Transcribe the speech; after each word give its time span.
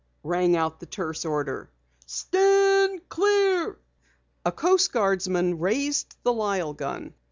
rang 0.23 0.55
out 0.55 0.79
the 0.79 0.87
terse 0.87 1.25
order. 1.25 1.69
"Stand 2.07 3.07
clear!" 3.07 3.77
A 4.43 4.51
Coast 4.51 4.91
Guardsman 4.91 5.59
raised 5.59 6.15
the 6.23 6.33
Lyle 6.33 6.73
gun. 6.73 7.13